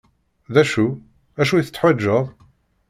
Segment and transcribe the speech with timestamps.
[0.53, 0.87] D acu?
[1.41, 2.25] acu i teḥwaǧeḍ?